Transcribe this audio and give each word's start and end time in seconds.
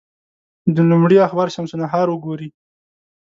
د 0.75 0.77
لومړي 0.89 1.17
اخبار 1.27 1.47
شمس 1.55 1.71
النهار 1.73 2.07
وګوري. 2.09 2.49